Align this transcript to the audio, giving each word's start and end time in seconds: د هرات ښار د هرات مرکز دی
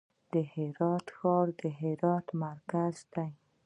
د 0.31 0.33
هرات 0.53 1.05
ښار 1.17 1.47
د 1.61 1.63
هرات 1.79 2.27
مرکز 2.43 2.95
دی 3.13 3.29